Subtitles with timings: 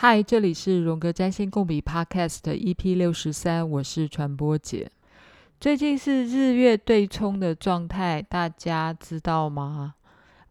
[0.00, 4.88] 嗨，这里是荣格占星共笔 Podcast EP 六十三，我是传播姐。
[5.58, 9.96] 最近是日月对冲的状态，大家知道吗？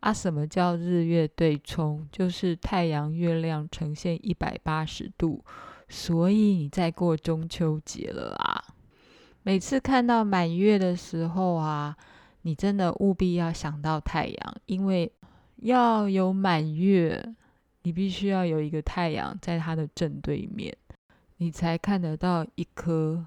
[0.01, 2.05] 啊，什么叫日月对冲？
[2.11, 5.41] 就是太阳、月亮呈现一百八十度，
[5.87, 8.61] 所以你在过中秋节了啊！
[9.43, 11.95] 每次看到满月的时候啊，
[12.41, 15.09] 你真的务必要想到太阳，因为
[15.61, 17.33] 要有满月。
[17.87, 20.75] 你必须要有一个太阳在它的正对面，
[21.37, 23.25] 你才看得到一颗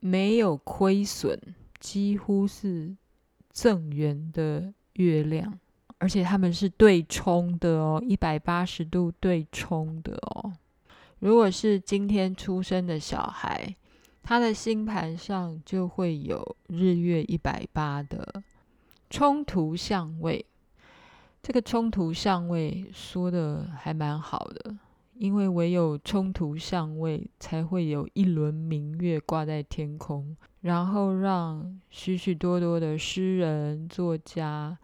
[0.00, 1.38] 没有亏损、
[1.78, 2.92] 几乎是
[3.52, 5.56] 正圆的月亮，
[5.98, 10.52] 而且它们是对冲的哦，一百八十度对冲的哦。
[11.20, 13.76] 如果是今天出生的小孩，
[14.24, 18.42] 他的星盘上就会有日月一百八的
[19.08, 20.44] 冲突相位。
[21.42, 24.76] 这个冲突相位说的还蛮好的，
[25.14, 34.78] 因为唯有冲突相位，才会有一轮明月挂在天空，然后让许许多多的诗人、作家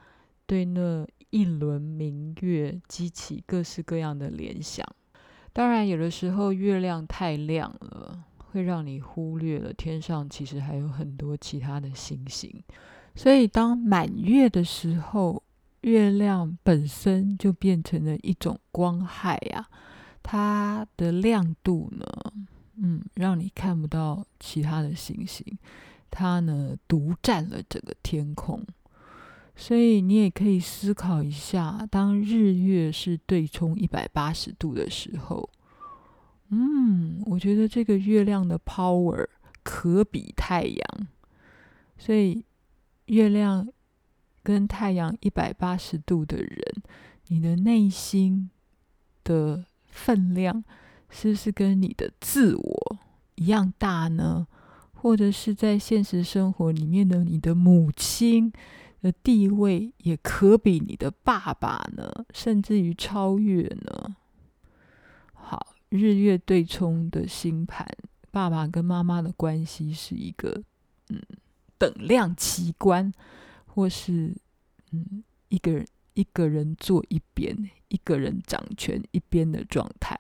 [0.47, 4.87] 对那一轮明月激起各式各样的联想。
[5.53, 12.62] 当然，有的时候月亮太亮了，会让你忽略了天上其实还有很多其他的星星。
[13.15, 15.43] 所以，当满月的时候，
[15.83, 19.69] 月亮本身就变成了一种光害呀，
[20.23, 22.07] 它的亮度呢，
[22.77, 25.45] 嗯，让你看不到其他的星星，
[26.11, 28.67] 它呢独占了整个天空，
[29.55, 35.49] 所以你也可以思考一下，当日月是对冲一百八十度的时候，
[36.49, 39.29] 嗯，我觉得这个月亮的 power
[39.63, 41.07] 可比太阳，
[41.97, 42.45] 所以
[43.05, 43.69] 月亮。
[44.47, 46.63] 跟太阳一百八十度的人，
[47.27, 48.49] 你的内心
[49.25, 50.63] 的分量
[51.11, 52.97] 是不是跟你的自我
[53.35, 54.47] 一样大呢？
[54.93, 58.53] 或者是在现实生活里面的你的母亲
[59.03, 62.09] 的地位也可比你的爸爸呢？
[62.33, 64.15] 甚至于超越呢？
[65.33, 67.85] 好，日月对冲的星盘，
[68.31, 70.62] 爸爸跟妈妈的关系是一个
[71.09, 71.21] 嗯
[71.77, 73.12] 等量奇观。
[73.76, 74.34] 或是，
[74.92, 77.54] 嗯，一个人一个人坐一边，
[77.88, 80.16] 一个人掌权一边的状态，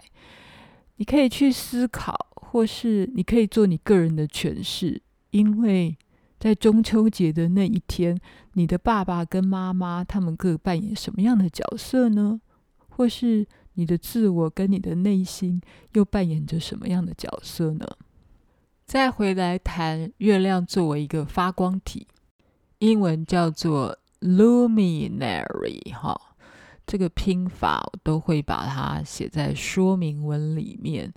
[0.96, 5.00] 你可以去思考，或是你可以做你个人的诠释。
[5.30, 5.96] 因为
[6.38, 8.20] 在中秋节的那一天，
[8.52, 12.38] 你的爸爸跟妈妈他们各扮演什么样的角色呢？
[12.90, 15.62] 或是你的自我跟你的内心
[15.94, 17.86] 又扮演着什么样的角色呢？
[18.84, 22.06] 再回来谈月亮作为一个发光体。
[22.78, 26.20] 英文叫做 luminary，哈，
[26.86, 31.12] 这个拼法我都会把它写在说明文里面。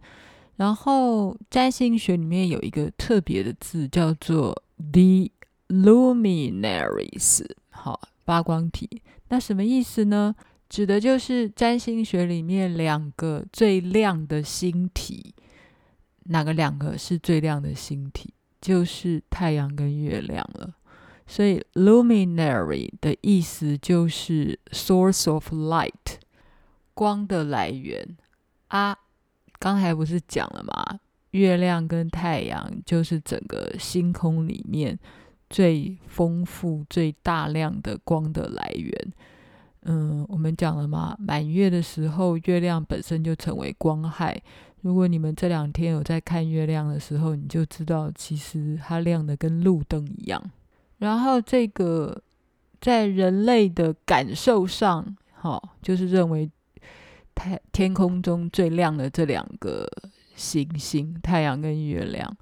[0.56, 5.30] 然后占星学里面有一个特别的字叫做 the
[5.70, 9.02] luminaries，好，发光体。
[9.30, 10.36] 那什么意思呢？
[10.68, 15.34] 指的就是占星学里面两个最亮的星体。
[16.26, 18.34] 哪个两个是最亮的星体？
[18.62, 20.76] 就是太阳跟月亮了。
[21.32, 26.18] 所以，luminary 的意思就是 source of light，
[26.96, 28.18] 光的来源
[28.70, 28.98] 啊。
[29.60, 31.00] 刚才不是讲了吗？
[31.32, 34.98] 月亮跟太阳就是整个星空里面
[35.52, 39.14] 最丰富、最大量的光的来源。
[39.84, 41.16] 嗯，我们讲了吗？
[41.20, 44.42] 满月的时候，月亮本身就成为光害。
[44.82, 50.42] 如果你们这两天有在看月亮的时候，你就知道，其实它亮的跟路灯一样。
[51.00, 52.22] 然后这个
[52.80, 56.50] 在人类的感受上，哈、哦，就是认为
[57.34, 59.86] 太天空中最亮的这两个
[60.36, 62.38] 行星，太阳跟月亮，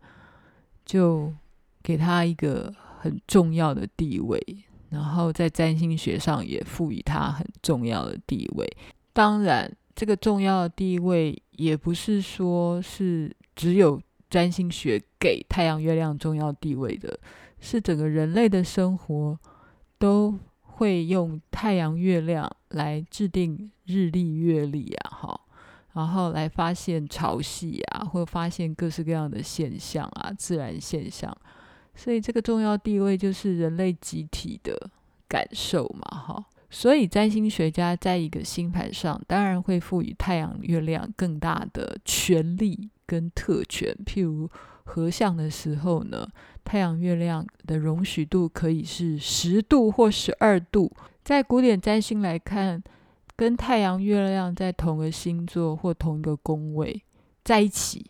[0.85, 1.33] 就
[1.81, 4.39] 给他一个很重要的地位。
[4.89, 8.65] 然后在占星学上也赋予他很重要的地位。
[9.11, 17.19] 当然，这个重要的地位也不是说是只有占星学给太阳、月亮重要地位的。
[17.59, 19.39] 是整个人类的生活
[19.97, 25.41] 都会用太阳、月亮来制定日历、月历啊，哈，
[25.93, 31.35] 然后来发现潮汐啊，或发现各式各样的现象啊，自然现象。
[31.95, 34.91] 所以这个重要地位就是人类集体的
[35.27, 36.45] 感受嘛，哈。
[36.69, 44.47] 所以占星学家在一个星盘上，当然会赋予太阳、月亮更大的权力跟特权，譬如。
[44.87, 46.25] 合相的时候呢，
[46.63, 50.89] 太阳、月亮的容许度可以是十度或十二度。
[51.23, 52.81] 在古典占星来看，
[53.35, 57.03] 跟太阳、月亮在同个星座或同一个宫位
[57.43, 58.09] 在一起，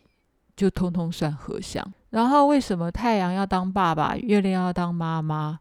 [0.56, 1.84] 就通通算合相。
[2.10, 5.58] 然后为什么太阳要当爸爸，月亮要当妈妈？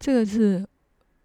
[0.00, 0.66] 这个是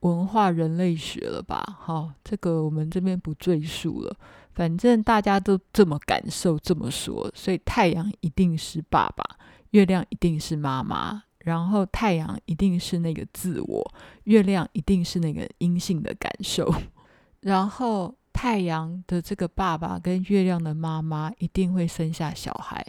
[0.02, 1.64] 文化人类学了吧？
[1.80, 4.16] 好，这个我们这边不赘述了。
[4.54, 9.24] 反正大家都这么感受，这么说，所以太阳一定是爸爸，
[9.72, 11.24] 月亮一定是妈妈。
[11.40, 16.74] 然后太阳一定是那个自我，月亮一定是那个阴性的感受。
[17.42, 22.86] 然后太阳的这个爸爸跟月亮的妈妈一定会生下小孩。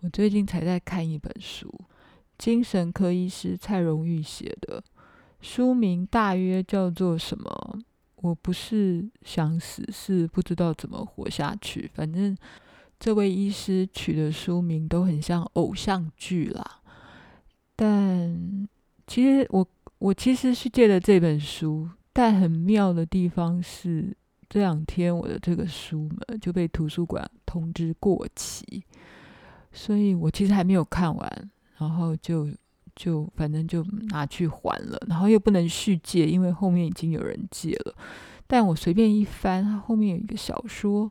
[0.00, 1.70] 我最近才在看一本书，
[2.38, 4.82] 精神科医师蔡荣玉写的，
[5.42, 7.78] 书名大约叫做什么？
[8.24, 11.90] 我不是想死，是不知道怎么活下去。
[11.92, 12.34] 反正
[12.98, 16.80] 这位医师取的书名都很像偶像剧啦。
[17.76, 18.66] 但
[19.06, 19.68] 其实我
[19.98, 24.16] 我其实是借了这本书，但很妙的地方是，
[24.48, 28.82] 这两天我的这个书呢就被图书馆通知过期，
[29.70, 32.48] 所以我其实还没有看完，然后就
[32.96, 37.94] 就反正就拿去还了，然后又不能续借，因为后面已经有人借了。
[38.46, 41.10] 但我随便一翻，它后面有一个小说，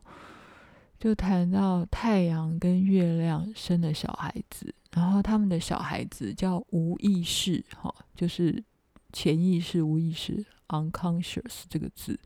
[0.98, 4.74] 就谈到太阳跟月亮生的小孩子。
[4.92, 8.62] 然后他们的小孩子叫无意识，哈，就是
[9.12, 12.16] 潜意识、无意识 （unconscious） 这个字。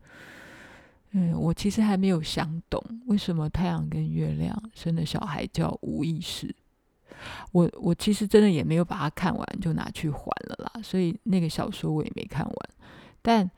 [1.11, 6.55] 嗯，我其实还没有想懂为什么太阳跟月亮生的小孩叫无意识。
[7.51, 10.81] 我我其实真的也没有把它看完，就拿去还了啦。
[10.81, 12.55] 所以那个小说我也没看完。
[13.21, 13.49] 但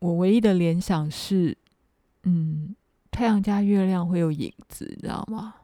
[0.00, 1.56] 我唯一的联想是，
[2.24, 2.74] 嗯，
[3.10, 5.54] 太阳加月亮会有影子，你知道吗？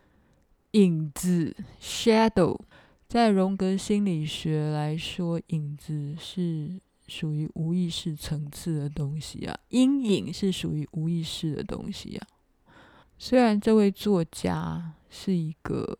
[0.73, 2.59] 影子 （shadow）。
[3.07, 12.27] 在荣格心理学来说，影子是属于无意识层次的东西啊，阴影是属于无意识的东西啊。
[13.17, 15.97] 虽然这位作家是一个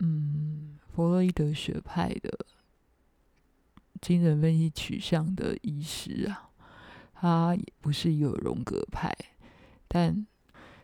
[0.00, 2.46] 嗯弗洛伊德学派的
[4.00, 6.50] 精神分析取向的医师啊，
[7.12, 9.16] 他也不是有荣格派，
[9.88, 10.26] 但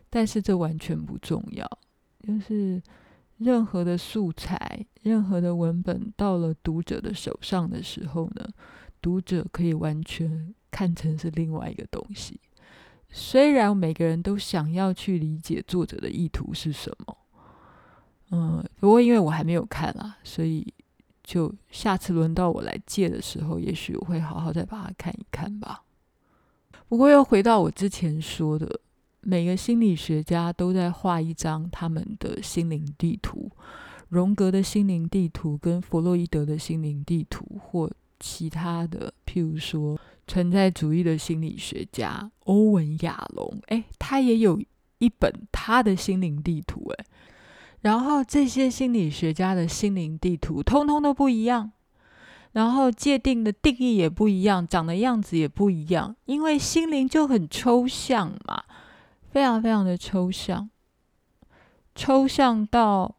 [0.08, 1.78] 但是这完全不重要，
[2.26, 2.82] 就是。
[3.40, 8.46] 任何的素材，任何的文本到了读者的手上的时候呢，
[9.00, 12.38] 读者可以完全看成是另外一个东西。
[13.08, 17.16] 虽然每个人都想要去理解作者的意图是什么，
[18.30, 20.72] 嗯，不过因为我还没有看啊，所以
[21.22, 25.82] 就下次轮到我来借的时候，也许我会好好再把它看一看吧。
[26.88, 28.80] 不过又回到我之前说的。
[29.22, 33.50] 每个心理学家都在画一张他们的心灵地图，
[34.08, 44.58] 荣格的心灵地图跟弗洛伊德的心灵地图，或其他的，譬如说存在主义的心理学家欧文亚龙，诶，他也有
[45.00, 47.04] 一本他的心灵地图，诶，
[47.82, 51.72] 然后这些心理学家的心灵地图通通都不一样，
[52.52, 58.64] 然后界定的定义也不一样，长的样子也不一样，因为心灵就很抽象嘛。
[59.30, 60.68] 非常非常的抽象，
[61.94, 63.14] 抽象到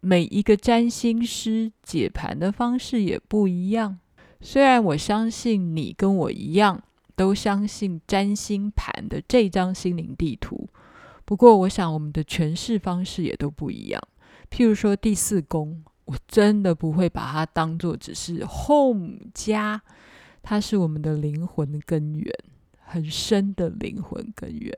[0.00, 3.98] 每一个占星师解盘的方式也不一样。
[4.40, 6.80] 虽然我相信你跟我一样
[7.16, 10.68] 都相信占星盘的这张心灵地图，
[11.24, 14.02] 不过我想我们的诠释方式也都不一样。
[14.50, 19.80] 譬如说第四宫，我真的不会把它当做只是 home 家，
[20.42, 22.32] 它是我们的灵魂根源。
[22.84, 24.76] 很深的灵魂根源，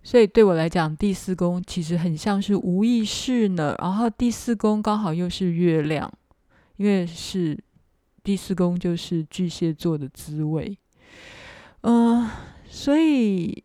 [0.00, 3.74] 所以对我来讲，第四宫其实很像是无意识呢。
[3.80, 6.08] 然后第四宫刚好又是月亮，
[6.76, 7.58] 因为是
[8.22, 10.78] 第四宫就是巨蟹座的滋味，
[11.80, 12.30] 嗯、
[12.68, 13.64] 所以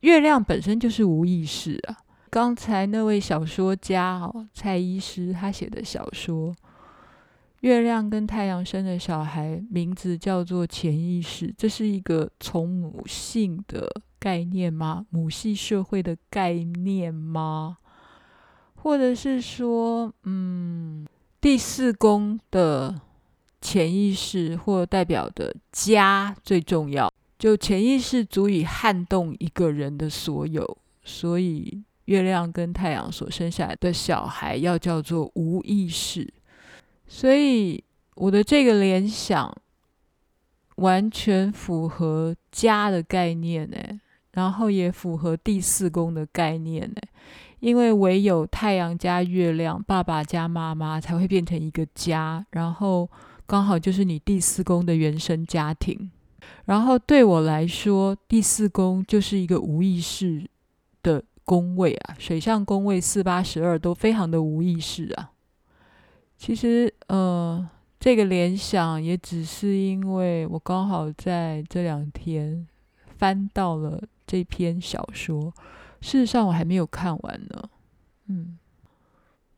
[0.00, 1.96] 月亮本身就是无意识啊。
[2.30, 6.54] 刚才那位小说家哦，蔡医师他写的小说。
[7.60, 13.90] 月亮跟太阳生的小孩名字叫做潜意识，这是一个从母性的
[14.20, 15.06] 概念吗？
[15.10, 17.76] 母系社会的概念吗？
[18.76, 21.04] 或者是说，嗯，
[21.40, 23.00] 第四宫的
[23.60, 36.32] 潜意识或代表的家最重要，就潜意识足以撼动一个人的所有，所以月亮跟太阳所生下来的小孩要叫做无意识。
[37.06, 37.82] 所以
[38.16, 39.56] 我的这个联想
[40.76, 43.78] 完全符合家的概念呢，
[44.32, 46.96] 然后也符合第四宫的概念呢，
[47.60, 53.08] 因为唯有太阳加月亮，爸爸加妈妈才会变成一个家，然后
[53.46, 56.10] 刚好就是你第四宫的原生家庭。
[56.66, 60.48] 然后对我来说，第四宫就是一个无意识
[61.02, 65.32] 的宫位啊，水上宫位四八十二都非常的无意识啊。
[66.36, 72.66] 其实，呃，这个联想也只是因为我刚好在这两天
[73.16, 75.52] 翻到了这篇小说，
[76.00, 77.70] 事实上我还没有看完呢。
[78.26, 78.58] 嗯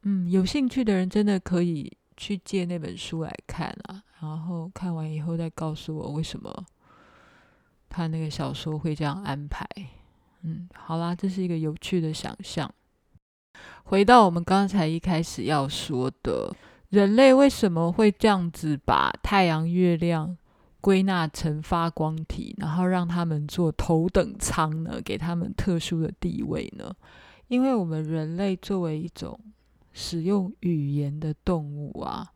[0.04, 6.64] 嗯，有兴趣的人真的可以去借那本书来看啊，然后看完以后再告诉我为什么
[7.90, 9.68] 他那个小说会这样安排。
[10.42, 12.72] 嗯，好啦，这是一个有趣的想象。
[13.84, 16.56] 回到我们刚才一开始要说的。
[16.88, 20.36] 人类为什么会这样子把太阳、月亮
[20.80, 25.00] 归纳成发光体，然后让他们做头等舱呢？
[25.04, 26.92] 给他们特殊的地位呢？
[27.46, 29.38] 因为我们人类作为一种
[29.92, 32.26] 使用语言的动物啊，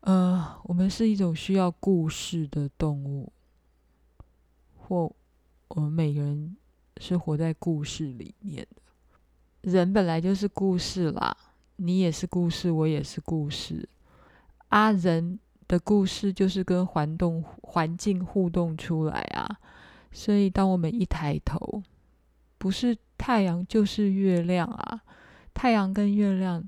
[0.00, 3.32] 呃，我们是一种需要故事的动物，
[4.86, 5.10] 或
[5.68, 6.56] 我们每个人
[6.98, 9.70] 是活在故事里面的。
[9.72, 11.36] 人本来就是故事啦。
[11.76, 13.88] 你也是故事，我也是故事。
[14.68, 19.58] 啊，人的故事就是跟环动环境互动出来啊。
[20.12, 21.82] 所以，当我们一抬头，
[22.58, 25.00] 不是太阳就是月亮啊。
[25.52, 26.62] 太阳跟月亮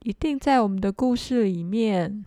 [0.00, 2.24] 一定在我们的故事里面。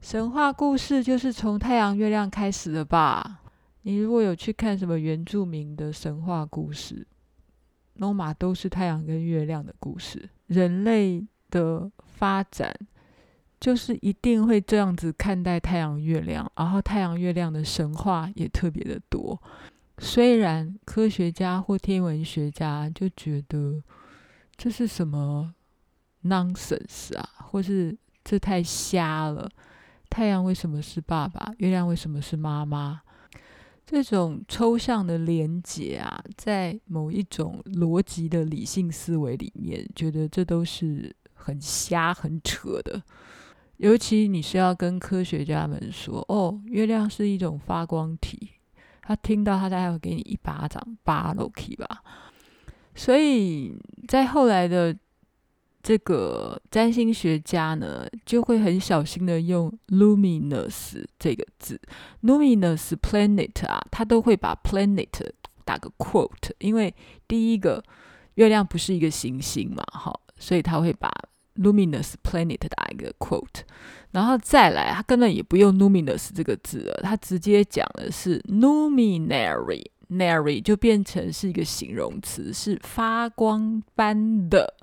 [0.00, 3.41] 神话故事就是从太阳、月亮开始的吧？
[3.82, 7.06] 你如果有去看什么原住民的神话故事，
[7.94, 10.28] 罗马都是太阳跟月亮的故事。
[10.46, 11.26] 人类。
[11.52, 12.74] 的发展
[13.60, 19.38] 就是一定会这样子看待太阳、月亮，然后太阳、月亮的神话也特别的多。
[19.98, 23.82] 虽然科学家或天文学家就觉得
[24.56, 25.52] 这是什么
[26.24, 29.46] nonsense 啊，或是这太瞎了。
[30.08, 31.52] 太阳为什么是爸爸？
[31.58, 33.02] 月亮为什么是妈妈？
[33.84, 41.14] 这种抽象的连结啊，在某一种逻辑的理性思维里面，觉得这都是。
[41.44, 43.02] 很瞎、很扯的，
[43.78, 48.48] 尤其你是要跟科学家们说：“哦，月亮是一种发光体。”
[49.02, 52.04] 他听到，他大概会给你一巴掌巴落去吧。
[52.94, 54.96] 所以在后来的
[55.82, 61.80] 这个占星学家呢，就会很小心的用 “luminous” 这个字
[62.22, 65.08] ，“luminous planet” 啊，他都会把 “planet”
[65.64, 66.94] 打个 quote，因为
[67.26, 67.82] 第一个
[68.34, 71.10] 月亮不是一个行星嘛，好，所以他会把。
[71.56, 73.60] Luminous planet 打一个 quote，
[74.12, 84.74] 然后再来，他根本也不用 luminous 这个字了，他直接讲的是 luminary，nary 就变成是一个形容词，是发光般的。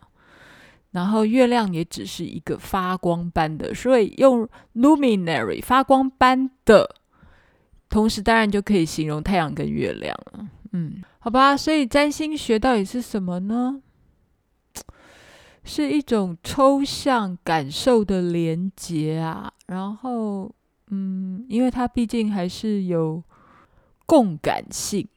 [0.91, 6.95] 然后月亮也只是一个发光般的，所以用 luminary 发光般的，
[7.89, 10.47] 同时当然就可以形容太阳跟月亮了。
[10.71, 13.81] 嗯，好吧，所以占星学到底是什么呢？
[15.63, 20.51] 是一种抽象感受的连结啊，然后，
[20.87, 23.23] 嗯，因为它毕竟还是有
[24.07, 25.07] 共感性，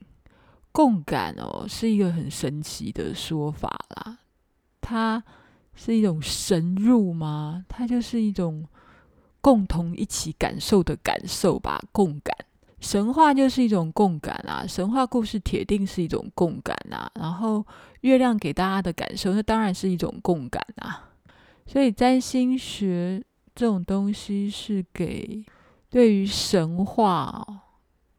[0.71, 4.19] 共感哦，是一个很神奇的说法啦。
[4.81, 5.23] 它
[5.75, 7.64] 是一种神入吗？
[7.69, 8.67] 它就是一种
[9.41, 12.37] 共同一起感受的感受吧，共感。
[12.81, 17.11] 神话就是一种共感啊，神话故事铁定是一种共感啊。
[17.14, 17.64] 然后
[18.00, 21.11] 月亮给大家的感受，那当然是一种共感啊。
[21.64, 23.23] 所以占星学
[23.55, 25.45] 这种东西是给
[25.88, 27.47] 对于神话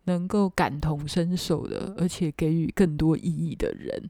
[0.05, 4.09] 能够感同身受的，而且给予更多意义的人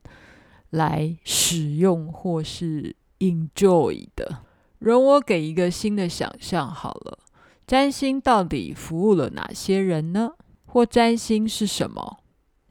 [0.70, 4.40] 来使用或是 enjoy 的。
[4.80, 7.20] 容我给一个新的想象好了，
[7.66, 10.32] 占星到底服务了哪些人呢？
[10.66, 12.18] 或占星是什么？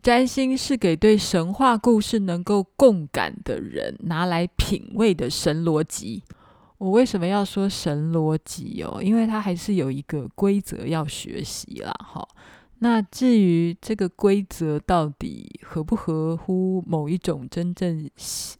[0.02, 6.24] 占星是给对神话故事能够共感的人拿来品味的神逻辑。
[6.78, 9.00] 我为什么要说神逻辑哦？
[9.00, 11.94] 因为它还是有一个规则要学习啦。
[12.00, 12.26] 哈，
[12.84, 18.10] 那至于这个规则到底合不合乎某一种真正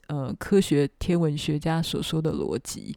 [0.06, 2.96] 呃科学天文学家所说的逻辑，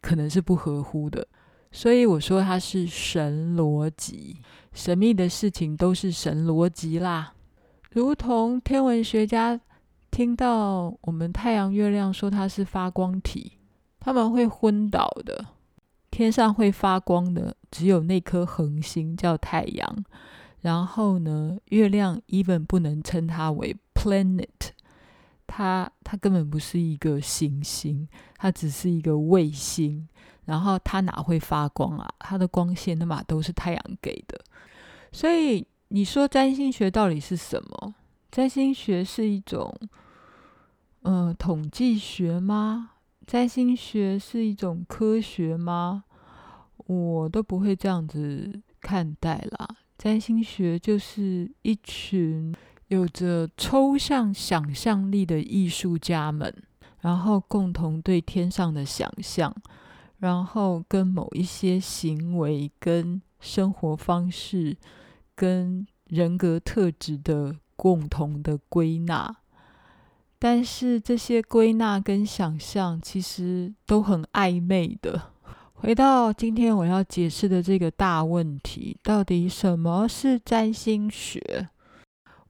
[0.00, 1.28] 可能是不合乎的。
[1.70, 4.38] 所以我说它是神逻辑。
[4.72, 7.34] 神秘的事情都是神逻辑啦，
[7.90, 9.60] 如同天文学家
[10.10, 13.58] 听到我们太阳、月亮说它是发光体，
[13.98, 15.44] 他们会昏倒的。
[16.10, 20.04] 天上会发光的只有那颗恒星叫太阳，
[20.60, 24.46] 然后呢，月亮 even 不能称它为 planet，
[25.46, 30.08] 它它根本不是一个行星，它只是一个卫星。
[30.46, 32.12] 然后它哪会发光啊？
[32.18, 34.40] 它的光线那嘛都是太阳给的。
[35.12, 37.94] 所以你说占星学到底是什么？
[38.32, 39.72] 占星学是一种，
[41.02, 42.92] 呃，统计学吗？
[43.26, 46.02] 占星学是一种科学吗？
[46.92, 49.68] 我都不会这样子看待啦。
[49.96, 52.54] 占星学就是一群
[52.88, 56.52] 有着抽象想象力的艺术家们，
[57.00, 59.54] 然后共同对天上的想象，
[60.18, 64.76] 然后跟某一些行为、跟生活方式、
[65.34, 67.56] 跟人格特质的。
[67.80, 69.38] 共同的归纳，
[70.38, 75.29] 但是这些归纳跟想象其实都很暧昧的。
[75.82, 81.70] 回到今天我要解释的这个大问题，到底什么是占星学？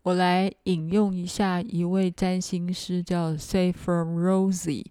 [0.02, 4.84] 我来引用一下一位占星师，叫 Saffron Rosie，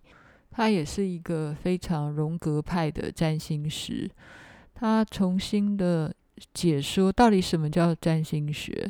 [0.51, 4.09] 他也是一个非常荣格派的占星师。
[4.73, 6.15] 他重新的
[6.53, 8.89] 解说到底什么叫占星学。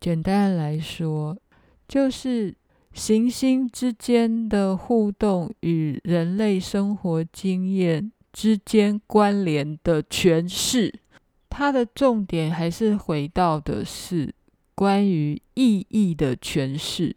[0.00, 1.38] 简单来说，
[1.86, 2.52] 就是
[2.92, 11.00] 行星之间的互动与人类生活经验之间关联的诠释。
[11.48, 14.34] 它的重点还是回到的是
[14.74, 17.16] 关于意义的诠释。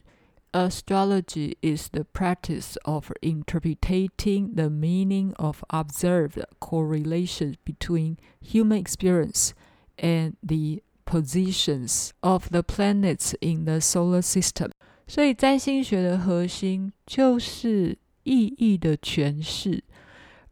[0.51, 9.51] Astrology is the practice of interpreting the meaning of observed correlations between human experience
[9.97, 14.71] and the Positions of the planets in the solar system，
[15.07, 19.83] 所以占星学的核心就是意义的诠释，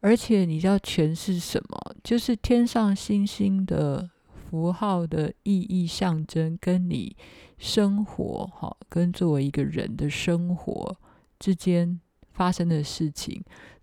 [0.00, 1.94] 而且你要诠释什么？
[2.02, 4.10] 就是天上星星的
[4.48, 7.16] 符号的意义象征，跟你
[7.58, 10.96] 生活哈，跟作为一个人的生活
[11.38, 12.00] 之间
[12.32, 13.42] 发生的事情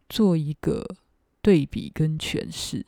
[0.10, 0.86] 做一个
[1.42, 2.86] 对比跟诠释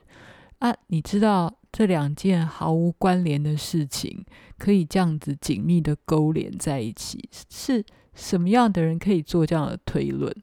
[0.59, 1.55] 啊，你知道？
[1.71, 4.25] 这两件毫无关联的事情，
[4.57, 10.35] 可以这样子紧密的勾连在一起，是什么样的人可以做这样的推论？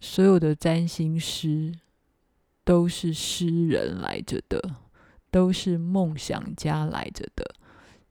[0.00, 1.74] 所有的占星师
[2.64, 4.76] 都是诗人来着的，
[5.30, 7.54] 都是梦想家来着的，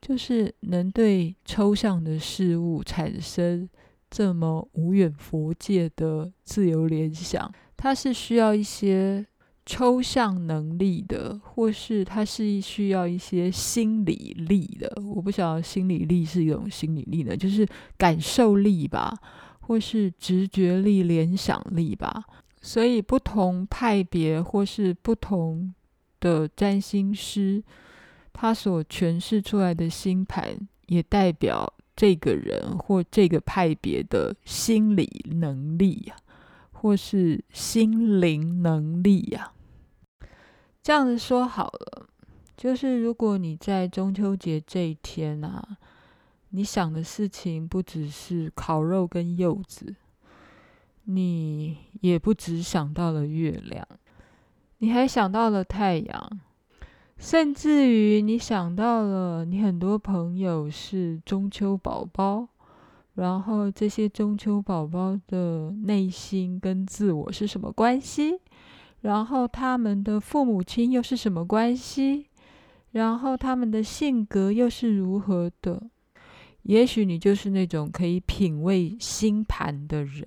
[0.02, 3.70] 就是能对抽象的事物产生
[4.10, 9.26] 这么无远佛界的自由联想，它是需要一些。
[9.68, 15.02] 抽象能力的，或是它是需要一些心理力的。
[15.04, 19.12] 我不晓得心理力是一种心理力呢，就是感受力吧，
[19.66, 22.26] 或是直觉力、联想力吧。
[22.62, 25.74] 所以不同派别或是不同
[26.20, 27.64] 的占星师，
[28.34, 36.16] 他所诠释出来的星盘，也代表这个人或这个派别的心理能力呀，
[36.72, 39.52] 或是心灵能力呀。
[40.82, 42.08] 这样子说好了，
[42.58, 45.78] 就是如果你在中秋节这一天啊，
[46.56, 49.94] 你想的事情不只是烤肉跟柚子，
[51.04, 53.86] 你也不只想到了月亮，
[54.78, 56.40] 你还想到了太阳，
[57.18, 62.48] 甚至于你想到了你很多朋友是中秋宝宝，
[63.16, 68.40] 然后这些中秋宝宝的内心跟自我是什么关系？
[69.02, 72.28] 然后他们的父母亲又是什么关系？
[72.92, 75.90] 然后他们的性格又是如何的？
[76.66, 80.26] 也许你就是那种可以品味星盘的人，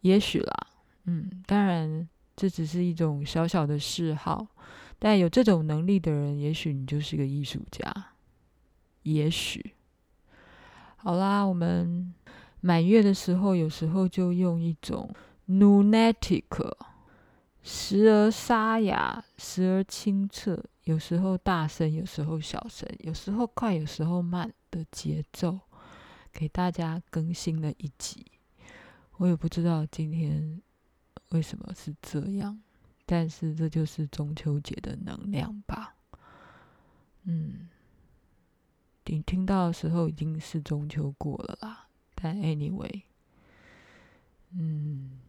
[0.00, 0.66] 也许啦，
[1.04, 4.46] 嗯，当然这只是一种小小的嗜好，
[4.98, 7.92] 但有这种能力的人，也许你就是个艺术家，
[9.02, 9.74] 也许。
[10.96, 12.14] 好啦，我们
[12.60, 15.14] 满月的时候，有时候就用一种。
[15.46, 16.72] Lunatic，
[17.62, 25.58] 时而沙哑，时而清澈，有时候大声，有时候小声，有时候快，有时候慢的节奏，
[26.32, 28.24] 给大家更新了一集。
[29.16, 30.60] 我也不知道今天
[31.30, 32.60] 为什么是这样，
[33.06, 35.94] 但是这就是中秋节的能量吧。
[37.24, 37.68] 嗯，
[39.06, 43.02] 你听到的时候已经是中秋过了啦，但 anyway，
[44.50, 45.20] 嗯。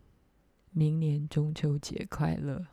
[0.77, 2.67] 明年中秋节快乐！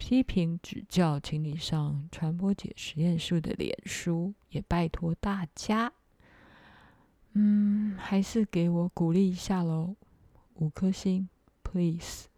[0.00, 5.92] 批评指教，请你上传播姐实验室的脸书，也拜托大家，
[7.34, 9.94] 嗯，还是给我鼓励一下喽，
[10.54, 11.28] 五颗星
[11.62, 12.28] ，please。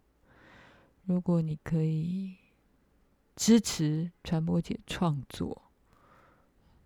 [1.04, 2.34] 如果你可以
[3.36, 5.62] 支持传播姐创作，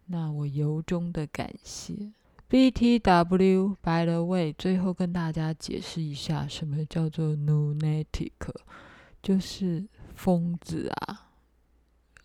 [0.04, 2.12] 那我由衷的感谢。
[2.50, 8.30] BTW，by the way，最后跟大家解释一下，什么叫做 lunatic，
[9.22, 9.84] 就是
[10.16, 11.31] 疯子啊，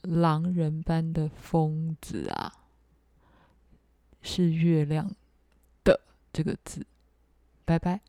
[0.02, 2.52] 狼人般的疯子啊，
[4.22, 5.14] 是月亮
[5.84, 6.00] 的
[6.34, 6.88] 这个字。
[7.66, 8.02] 拜拜。